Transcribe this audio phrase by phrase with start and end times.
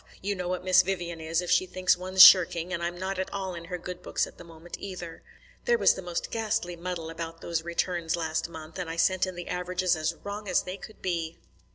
[0.19, 3.31] You know what Miss Vivian is, if she thinks one's shirking, and I'm not at
[3.31, 5.21] all in her good books at the moment, either.
[5.65, 9.35] There was the most ghastly muddle about those returns last month, and I sent in
[9.35, 11.37] the averages as wrong as they could be."